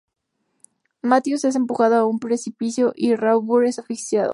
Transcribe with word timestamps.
Matthews 1.03 1.45
es 1.45 1.55
empujado 1.55 1.93
a 1.97 2.07
un 2.07 2.17
precipicio 2.17 2.91
y 2.95 3.13
Rayburn 3.13 3.67
es 3.67 3.77
asfixiado. 3.77 4.29